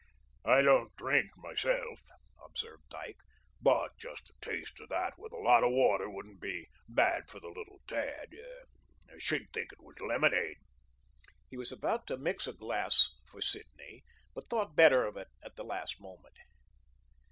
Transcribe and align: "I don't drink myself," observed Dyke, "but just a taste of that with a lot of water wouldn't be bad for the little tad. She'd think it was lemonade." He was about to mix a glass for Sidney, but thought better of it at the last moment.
"I 0.45 0.63
don't 0.63 0.95
drink 0.95 1.29
myself," 1.37 2.01
observed 2.43 2.89
Dyke, 2.89 3.19
"but 3.61 3.95
just 3.99 4.31
a 4.31 4.33
taste 4.41 4.79
of 4.79 4.89
that 4.89 5.13
with 5.19 5.31
a 5.31 5.37
lot 5.37 5.63
of 5.63 5.69
water 5.71 6.09
wouldn't 6.09 6.39
be 6.41 6.67
bad 6.89 7.29
for 7.29 7.39
the 7.39 7.49
little 7.49 7.81
tad. 7.85 8.29
She'd 9.19 9.53
think 9.53 9.71
it 9.71 9.79
was 9.83 9.99
lemonade." 9.99 10.57
He 11.51 11.55
was 11.55 11.71
about 11.71 12.07
to 12.07 12.17
mix 12.17 12.47
a 12.47 12.53
glass 12.53 13.11
for 13.29 13.41
Sidney, 13.41 14.01
but 14.33 14.49
thought 14.49 14.75
better 14.75 15.05
of 15.05 15.17
it 15.17 15.27
at 15.43 15.55
the 15.55 15.63
last 15.63 16.01
moment. 16.01 16.33